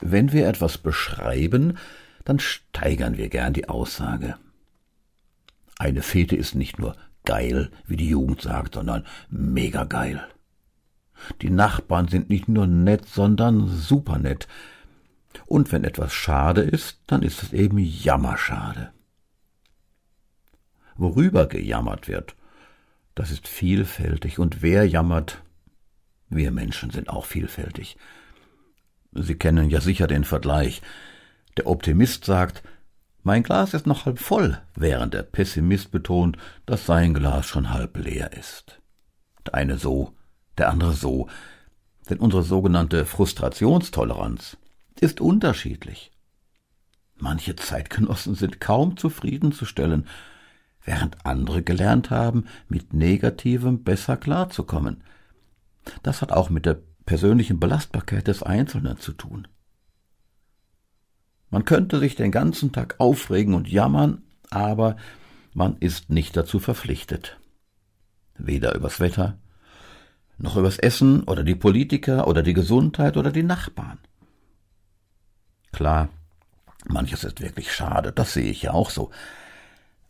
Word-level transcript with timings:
Wenn 0.00 0.32
wir 0.32 0.46
etwas 0.48 0.78
beschreiben, 0.78 1.78
dann 2.24 2.38
steigern 2.38 3.16
wir 3.16 3.28
gern 3.28 3.52
die 3.52 3.68
Aussage. 3.68 4.36
Eine 5.78 6.02
Fete 6.02 6.36
ist 6.36 6.54
nicht 6.54 6.78
nur 6.78 6.96
geil, 7.24 7.70
wie 7.86 7.96
die 7.96 8.08
Jugend 8.08 8.40
sagt, 8.40 8.74
sondern 8.74 9.04
mega 9.28 9.84
geil. 9.84 10.26
Die 11.42 11.50
Nachbarn 11.50 12.08
sind 12.08 12.28
nicht 12.28 12.48
nur 12.48 12.66
nett, 12.66 13.06
sondern 13.06 13.68
super 13.68 14.18
nett. 14.18 14.48
Und 15.46 15.72
wenn 15.72 15.84
etwas 15.84 16.12
schade 16.12 16.62
ist, 16.62 17.00
dann 17.06 17.22
ist 17.22 17.42
es 17.42 17.52
eben 17.52 17.78
jammerschade. 17.78 18.90
Worüber 20.96 21.46
gejammert 21.46 22.08
wird, 22.08 22.36
das 23.14 23.30
ist 23.30 23.48
vielfältig, 23.48 24.38
und 24.38 24.62
wer 24.62 24.86
jammert, 24.86 25.42
wir 26.28 26.50
Menschen 26.50 26.90
sind 26.90 27.08
auch 27.08 27.24
vielfältig. 27.24 27.96
Sie 29.18 29.34
kennen 29.36 29.70
ja 29.70 29.80
sicher 29.80 30.06
den 30.06 30.24
Vergleich. 30.24 30.82
Der 31.56 31.66
Optimist 31.66 32.24
sagt, 32.24 32.62
mein 33.22 33.42
Glas 33.42 33.74
ist 33.74 33.86
noch 33.86 34.06
halb 34.06 34.18
voll, 34.18 34.60
während 34.76 35.14
der 35.14 35.22
Pessimist 35.22 35.90
betont, 35.90 36.36
dass 36.64 36.86
sein 36.86 37.14
Glas 37.14 37.46
schon 37.46 37.72
halb 37.72 37.96
leer 37.96 38.32
ist. 38.32 38.80
Der 39.46 39.54
eine 39.54 39.78
so, 39.78 40.12
der 40.58 40.70
andere 40.70 40.92
so, 40.92 41.28
denn 42.08 42.18
unsere 42.18 42.42
sogenannte 42.42 43.04
Frustrationstoleranz 43.04 44.56
ist 45.00 45.20
unterschiedlich. 45.20 46.12
Manche 47.16 47.56
Zeitgenossen 47.56 48.34
sind 48.34 48.60
kaum 48.60 48.96
zufriedenzustellen, 48.96 50.06
während 50.84 51.26
andere 51.26 51.62
gelernt 51.62 52.10
haben, 52.10 52.46
mit 52.68 52.92
Negativem 52.92 53.82
besser 53.82 54.16
klarzukommen. 54.16 55.02
Das 56.02 56.22
hat 56.22 56.30
auch 56.30 56.50
mit 56.50 56.66
der 56.66 56.78
persönlichen 57.06 57.58
Belastbarkeit 57.60 58.26
des 58.26 58.42
Einzelnen 58.42 58.98
zu 58.98 59.12
tun. 59.12 59.48
Man 61.48 61.64
könnte 61.64 62.00
sich 62.00 62.16
den 62.16 62.32
ganzen 62.32 62.72
Tag 62.72 62.96
aufregen 62.98 63.54
und 63.54 63.68
jammern, 63.68 64.22
aber 64.50 64.96
man 65.54 65.76
ist 65.78 66.10
nicht 66.10 66.36
dazu 66.36 66.58
verpflichtet. 66.58 67.38
Weder 68.36 68.74
übers 68.74 69.00
Wetter, 69.00 69.38
noch 70.36 70.56
übers 70.56 70.78
Essen 70.78 71.22
oder 71.22 71.44
die 71.44 71.54
Politiker 71.54 72.26
oder 72.26 72.42
die 72.42 72.52
Gesundheit 72.52 73.16
oder 73.16 73.30
die 73.30 73.44
Nachbarn. 73.44 73.98
Klar, 75.72 76.10
manches 76.86 77.24
ist 77.24 77.40
wirklich 77.40 77.72
schade, 77.72 78.12
das 78.12 78.34
sehe 78.34 78.50
ich 78.50 78.62
ja 78.62 78.72
auch 78.72 78.90
so. 78.90 79.10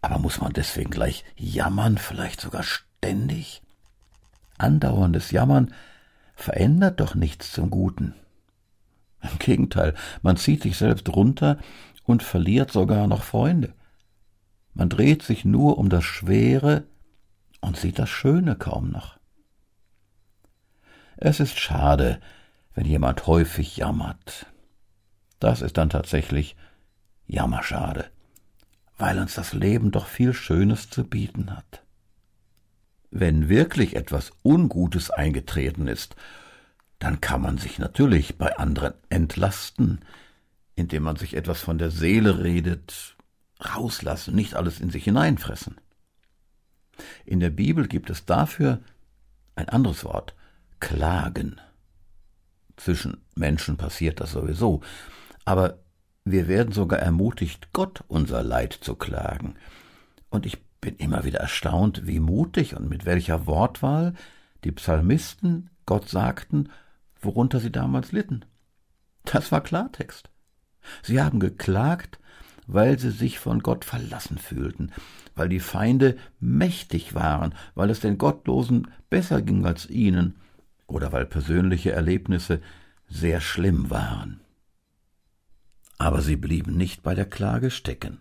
Aber 0.00 0.18
muss 0.18 0.40
man 0.40 0.52
deswegen 0.52 0.90
gleich 0.90 1.24
jammern, 1.36 1.96
vielleicht 1.96 2.40
sogar 2.40 2.62
ständig? 2.62 3.62
Andauerndes 4.58 5.30
Jammern 5.30 5.72
verändert 6.34 7.00
doch 7.00 7.14
nichts 7.14 7.52
zum 7.52 7.70
Guten. 7.70 8.14
Im 9.22 9.38
Gegenteil, 9.38 9.94
man 10.22 10.36
zieht 10.36 10.62
sich 10.62 10.76
selbst 10.76 11.08
runter 11.08 11.58
und 12.04 12.22
verliert 12.22 12.72
sogar 12.72 13.06
noch 13.06 13.22
Freunde. 13.22 13.72
Man 14.74 14.88
dreht 14.88 15.22
sich 15.22 15.44
nur 15.44 15.78
um 15.78 15.88
das 15.88 16.04
Schwere 16.04 16.84
und 17.60 17.76
sieht 17.76 17.98
das 17.98 18.10
Schöne 18.10 18.56
kaum 18.56 18.90
noch. 18.90 19.18
Es 21.16 21.38
ist 21.40 21.58
schade, 21.60 22.20
wenn 22.74 22.86
jemand 22.86 23.26
häufig 23.26 23.76
jammert. 23.76 24.46
Das 25.38 25.62
ist 25.62 25.76
dann 25.76 25.90
tatsächlich 25.90 26.56
jammerschade, 27.26 28.06
weil 28.98 29.18
uns 29.18 29.34
das 29.34 29.52
Leben 29.52 29.90
doch 29.90 30.06
viel 30.06 30.34
Schönes 30.34 30.90
zu 30.90 31.04
bieten 31.04 31.54
hat. 31.54 31.81
Wenn 33.14 33.50
wirklich 33.50 33.94
etwas 33.94 34.32
Ungutes 34.42 35.10
eingetreten 35.10 35.86
ist, 35.86 36.16
dann 36.98 37.20
kann 37.20 37.42
man 37.42 37.58
sich 37.58 37.78
natürlich 37.78 38.38
bei 38.38 38.56
anderen 38.56 38.94
entlasten, 39.10 40.00
indem 40.76 41.02
man 41.02 41.16
sich 41.16 41.36
etwas 41.36 41.60
von 41.60 41.76
der 41.76 41.90
Seele 41.90 42.42
redet, 42.42 43.18
rauslassen, 43.60 44.34
nicht 44.34 44.54
alles 44.54 44.80
in 44.80 44.88
sich 44.88 45.04
hineinfressen. 45.04 45.76
In 47.26 47.40
der 47.40 47.50
Bibel 47.50 47.86
gibt 47.86 48.08
es 48.08 48.24
dafür 48.24 48.80
ein 49.56 49.68
anderes 49.68 50.04
Wort, 50.04 50.34
klagen. 50.80 51.60
Zwischen 52.78 53.18
Menschen 53.34 53.76
passiert 53.76 54.20
das 54.20 54.32
sowieso, 54.32 54.80
aber 55.44 55.80
wir 56.24 56.48
werden 56.48 56.72
sogar 56.72 57.00
ermutigt, 57.00 57.74
Gott 57.74 58.04
unser 58.08 58.42
Leid 58.42 58.72
zu 58.72 58.94
klagen. 58.94 59.56
Und 60.30 60.46
ich 60.46 60.56
bin 60.82 60.96
immer 60.96 61.24
wieder 61.24 61.38
erstaunt, 61.38 62.06
wie 62.06 62.20
mutig 62.20 62.76
und 62.76 62.90
mit 62.90 63.06
welcher 63.06 63.46
Wortwahl 63.46 64.12
die 64.64 64.72
Psalmisten 64.72 65.70
Gott 65.86 66.10
sagten, 66.10 66.68
worunter 67.20 67.60
sie 67.60 67.72
damals 67.72 68.12
litten. 68.12 68.44
Das 69.24 69.50
war 69.52 69.62
Klartext. 69.62 70.28
Sie 71.02 71.22
haben 71.22 71.40
geklagt, 71.40 72.18
weil 72.66 72.98
sie 72.98 73.10
sich 73.10 73.38
von 73.38 73.60
Gott 73.60 73.84
verlassen 73.84 74.38
fühlten, 74.38 74.92
weil 75.34 75.48
die 75.48 75.60
Feinde 75.60 76.16
mächtig 76.40 77.14
waren, 77.14 77.54
weil 77.74 77.88
es 77.88 78.00
den 78.00 78.18
Gottlosen 78.18 78.88
besser 79.08 79.40
ging 79.40 79.64
als 79.64 79.88
ihnen, 79.88 80.36
oder 80.88 81.12
weil 81.12 81.26
persönliche 81.26 81.92
Erlebnisse 81.92 82.60
sehr 83.08 83.40
schlimm 83.40 83.88
waren. 83.88 84.40
Aber 85.96 86.20
sie 86.22 86.36
blieben 86.36 86.76
nicht 86.76 87.02
bei 87.02 87.14
der 87.14 87.26
Klage 87.26 87.70
stecken. 87.70 88.18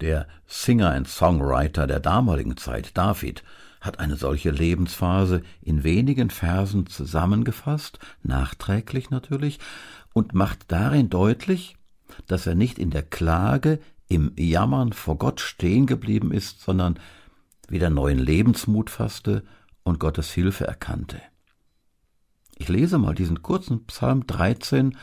Der 0.00 0.26
Singer 0.46 0.92
and 0.92 1.08
Songwriter 1.08 1.86
der 1.86 2.00
damaligen 2.00 2.56
Zeit, 2.56 2.96
David, 2.96 3.42
hat 3.80 4.00
eine 4.00 4.16
solche 4.16 4.50
Lebensphase 4.50 5.42
in 5.60 5.84
wenigen 5.84 6.30
Versen 6.30 6.86
zusammengefasst, 6.86 7.98
nachträglich 8.22 9.10
natürlich, 9.10 9.58
und 10.12 10.34
macht 10.34 10.70
darin 10.72 11.10
deutlich, 11.10 11.76
dass 12.26 12.46
er 12.46 12.54
nicht 12.54 12.78
in 12.78 12.90
der 12.90 13.02
Klage, 13.02 13.80
im 14.08 14.32
Jammern 14.36 14.92
vor 14.92 15.18
Gott 15.18 15.40
stehen 15.40 15.86
geblieben 15.86 16.32
ist, 16.32 16.62
sondern 16.62 16.98
wieder 17.68 17.90
neuen 17.90 18.18
Lebensmut 18.18 18.88
fasste 18.88 19.44
und 19.82 20.00
Gottes 20.00 20.30
Hilfe 20.32 20.66
erkannte. 20.66 21.20
Ich 22.56 22.68
lese 22.68 22.98
mal 22.98 23.14
diesen 23.14 23.42
kurzen 23.42 23.84
Psalm 23.86 24.26
13 24.26 24.96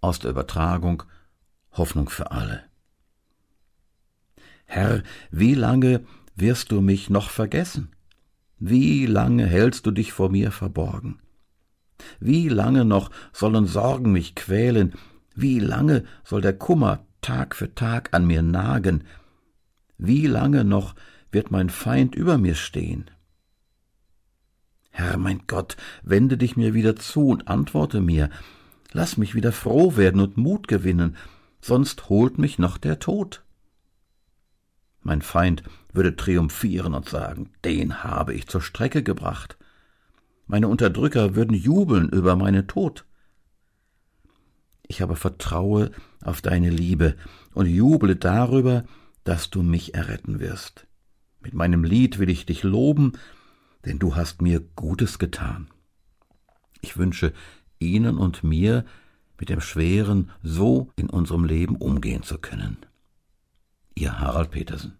aus 0.00 0.18
der 0.18 0.30
Übertragung 0.30 1.04
Hoffnung 1.72 2.08
für 2.08 2.32
alle. 2.32 2.67
Herr, 4.70 5.02
wie 5.30 5.54
lange 5.54 6.04
wirst 6.36 6.72
du 6.72 6.82
mich 6.82 7.08
noch 7.08 7.30
vergessen? 7.30 7.88
Wie 8.58 9.06
lange 9.06 9.46
hältst 9.46 9.86
du 9.86 9.90
dich 9.90 10.12
vor 10.12 10.28
mir 10.28 10.52
verborgen? 10.52 11.20
Wie 12.20 12.50
lange 12.50 12.84
noch 12.84 13.10
sollen 13.32 13.66
Sorgen 13.66 14.12
mich 14.12 14.34
quälen? 14.34 14.92
Wie 15.34 15.58
lange 15.58 16.04
soll 16.22 16.42
der 16.42 16.52
Kummer 16.52 17.06
Tag 17.22 17.56
für 17.56 17.74
Tag 17.74 18.10
an 18.12 18.26
mir 18.26 18.42
nagen? 18.42 19.04
Wie 19.96 20.26
lange 20.26 20.64
noch 20.64 20.94
wird 21.32 21.50
mein 21.50 21.70
Feind 21.70 22.14
über 22.14 22.36
mir 22.36 22.54
stehen? 22.54 23.10
Herr 24.90 25.16
mein 25.16 25.44
Gott, 25.46 25.78
wende 26.02 26.36
dich 26.36 26.58
mir 26.58 26.74
wieder 26.74 26.94
zu 26.94 27.28
und 27.28 27.48
antworte 27.48 28.02
mir. 28.02 28.28
Lass 28.92 29.16
mich 29.16 29.34
wieder 29.34 29.52
froh 29.52 29.96
werden 29.96 30.20
und 30.20 30.36
Mut 30.36 30.68
gewinnen, 30.68 31.16
sonst 31.62 32.10
holt 32.10 32.36
mich 32.36 32.58
noch 32.58 32.76
der 32.76 32.98
Tod. 32.98 33.42
Mein 35.02 35.22
Feind 35.22 35.62
würde 35.92 36.16
triumphieren 36.16 36.94
und 36.94 37.08
sagen, 37.08 37.50
den 37.64 38.02
habe 38.02 38.34
ich 38.34 38.46
zur 38.48 38.60
Strecke 38.60 39.02
gebracht. 39.02 39.56
Meine 40.46 40.68
Unterdrücker 40.68 41.34
würden 41.34 41.54
jubeln 41.54 42.08
über 42.08 42.36
meinen 42.36 42.66
Tod. 42.66 43.04
Ich 44.86 45.02
aber 45.02 45.16
vertraue 45.16 45.90
auf 46.22 46.40
deine 46.40 46.70
Liebe 46.70 47.16
und 47.54 47.66
juble 47.66 48.16
darüber, 48.16 48.84
dass 49.24 49.50
du 49.50 49.62
mich 49.62 49.94
erretten 49.94 50.40
wirst. 50.40 50.86
Mit 51.40 51.54
meinem 51.54 51.84
Lied 51.84 52.18
will 52.18 52.30
ich 52.30 52.46
dich 52.46 52.62
loben 52.62 53.12
denn 53.84 53.98
du 53.98 54.16
hast 54.16 54.42
mir 54.42 54.60
Gutes 54.60 55.18
getan. 55.18 55.68
Ich 56.80 56.96
wünsche 56.96 57.32
Ihnen 57.78 58.18
und 58.18 58.44
mir, 58.44 58.84
mit 59.38 59.50
dem 59.50 59.60
Schweren 59.60 60.30
so 60.42 60.90
in 60.96 61.08
unserem 61.08 61.44
Leben 61.44 61.76
umgehen 61.76 62.24
zu 62.24 62.38
können. 62.38 62.76
Ihr 63.98 64.20
Harald 64.20 64.52
Petersen 64.52 64.97